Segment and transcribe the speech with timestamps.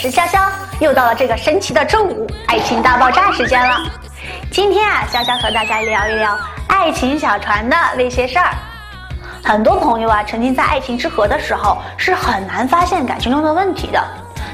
[0.00, 0.48] 是潇潇，
[0.78, 3.80] 又到了这个神奇的周五，爱情大爆炸时间了。
[4.48, 6.38] 今天啊，潇潇和大家聊一聊
[6.68, 8.54] 爱情小船的那些事儿。
[9.42, 14.00] 很多朋友啊，沉浸在爱情之河的时候，是很难发现感情中的问题的。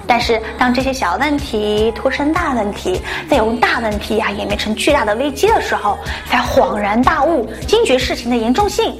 [0.07, 8.98] 但是，当这些小问题拖成大问题，再由大问题啊演变成巨大的危机的时候，才恍然大悟，惊觉事情的严重性。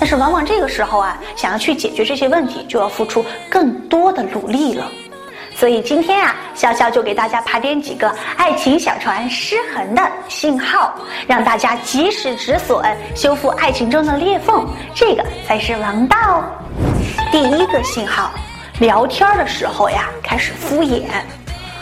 [0.00, 4.86] 但是，往往这个时候啊，想要去解决这些问题，就要付出更多的努力了。
[5.62, 10.92] 所以今天啊，潇潇就给大家盘点几个爱情小船失衡的信号，
[11.24, 16.42] 让大家及时止损，修复爱情中的裂缝，这个才是王道。
[17.30, 18.32] 第一个信号，
[18.80, 21.02] 聊天的时候呀，开始敷衍。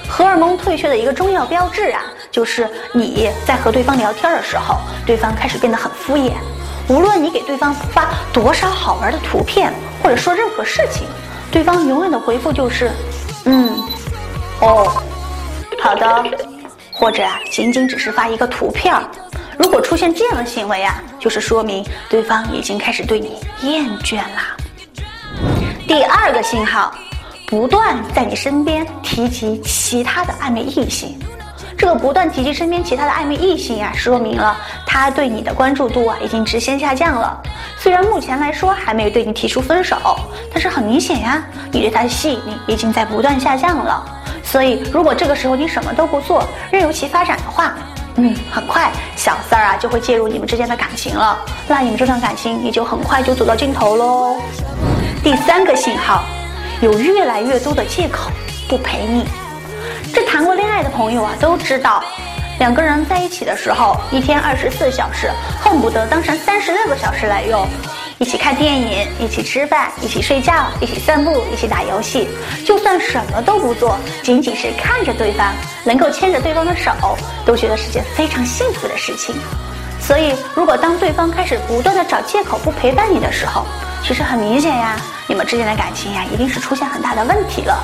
[0.06, 6.32] 荷尔蒙退却的一个重要标志啊，就是你在和对方聊天的时候，对方开始变得很敷衍。
[6.90, 9.72] 无论你给对方发多少好玩的图片，
[10.02, 11.06] 或者说任何事情，
[11.50, 12.92] 对方永远的回复就是。
[13.44, 13.70] 嗯，
[14.60, 15.02] 哦，
[15.82, 16.24] 好的，
[16.92, 18.94] 或者啊，仅仅只是发一个图片
[19.58, 24.56] 如果出现这样的行为啊，就是说明对方已经开始对你厌倦啦。
[25.86, 26.94] 第二个信号，
[27.46, 31.18] 不断在你身边提及其他的暧昧异性。
[31.80, 37.42] 这个不断提及身边其他的暧昧异性呀，说明了他对你的关注度啊已经直线下降了。
[37.78, 39.96] 虽然目前来说还没有对你提出分手，
[40.52, 44.04] 但是很明显呀，你对他的吸引力已经在不断下降了。
[44.44, 47.72] 所以，如果这个时候你什么都不做，任由其发展的话，
[48.16, 54.36] 嗯，很快小三儿啊就会介入你们之间的感情了，那你们这段感情也就很快就走到尽头喽。
[55.24, 56.24] 第三个信号，
[56.82, 58.30] 有越来越多的借口
[58.68, 59.24] 不陪你。
[60.12, 62.02] 这谈过恋爱的朋友啊都知道，
[62.58, 67.66] 两个人在一起的时候，一天二十四小时，恨不得当成三十六个小时来用。
[68.18, 72.28] 一起看电影，一起吃饭，一起睡觉，一起散步，一起打游戏。
[72.66, 76.92] 就算什么都不做，仅仅是看着对方，能够牵着对方的手，
[77.46, 79.34] 都觉得是件非常幸福的事情。
[79.98, 83.64] 所以，如果当对方开始不断的找借口不陪伴你的时候，
[84.02, 84.96] 其实很明显呀，
[85.28, 87.78] 你们之间的感情呀，一定是出现很大的问题了，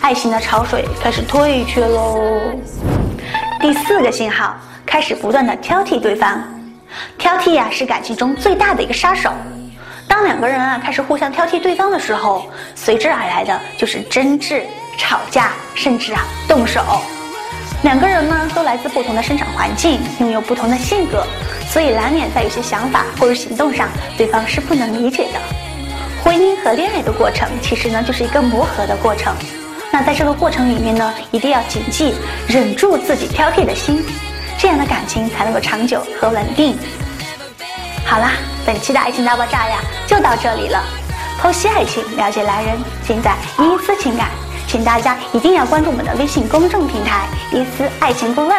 [0.00, 2.18] 爱情的潮水开始退却喽。
[3.60, 4.54] 第四个信号，
[4.84, 6.42] 开始不断的挑剔对方，
[7.16, 9.30] 挑剔呀是感情中最大的一个杀手。
[10.06, 14.62] 当两个人啊开始互相挑剔对方的时候，随之而来的就是争执、
[14.98, 16.82] 吵架，甚至啊动手。
[17.82, 21.24] 两个人呢都来自不同的生长环境，拥有不同的性格，
[21.68, 23.88] 所以难免在有些想法或者行动上，
[24.18, 25.59] 对方是不能理解的。
[26.22, 29.34] 婚姻和恋爱的过程，其实呢就是一个磨合的过程。
[29.90, 32.14] 那在这个过程里面呢，一定要谨记
[32.46, 34.04] 忍住自己挑剔的心，
[34.58, 36.78] 这样的感情才能够长久和稳定。
[38.04, 38.32] 好啦，
[38.64, 40.82] 本期的爱情大爆炸呀就到这里了。
[41.42, 42.76] 剖析爱情，了解男人，
[43.06, 44.28] 尽在伊思情感。
[44.68, 48.56] 请大家一定要关注我们的微信公众平台“伊思爱情顾问”。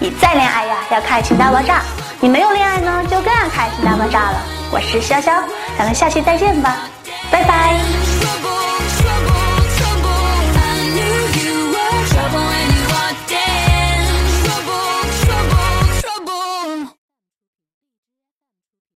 [0.00, 1.76] 你再恋爱呀，要看爱情大爆炸；
[2.18, 4.42] 你没有恋爱呢，就更要看爱情大爆炸了。
[4.72, 5.40] 我是潇潇，
[5.78, 6.88] 咱们下期再见吧，
[7.30, 8.85] 拜拜。